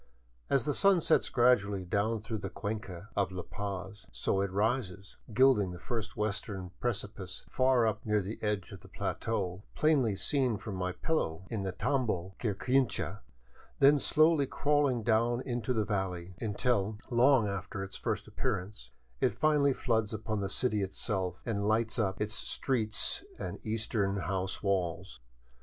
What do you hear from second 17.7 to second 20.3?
its first appearance, it finally floods in